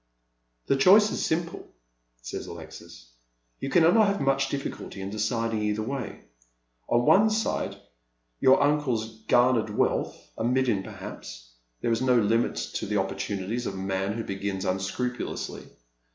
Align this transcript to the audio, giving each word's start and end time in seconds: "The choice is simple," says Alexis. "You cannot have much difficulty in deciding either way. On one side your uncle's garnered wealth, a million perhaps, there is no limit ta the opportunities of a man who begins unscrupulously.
"The 0.65 0.77
choice 0.77 1.11
is 1.11 1.23
simple," 1.23 1.67
says 2.23 2.47
Alexis. 2.47 3.11
"You 3.59 3.69
cannot 3.69 4.07
have 4.07 4.19
much 4.19 4.49
difficulty 4.49 4.99
in 4.99 5.11
deciding 5.11 5.61
either 5.61 5.83
way. 5.83 6.21
On 6.89 7.05
one 7.05 7.29
side 7.29 7.75
your 8.39 8.63
uncle's 8.63 9.19
garnered 9.27 9.69
wealth, 9.69 10.17
a 10.39 10.43
million 10.43 10.81
perhaps, 10.81 11.51
there 11.81 11.91
is 11.91 12.01
no 12.01 12.15
limit 12.17 12.71
ta 12.73 12.87
the 12.87 12.97
opportunities 12.97 13.67
of 13.67 13.75
a 13.75 13.77
man 13.77 14.13
who 14.13 14.23
begins 14.23 14.65
unscrupulously. 14.65 15.67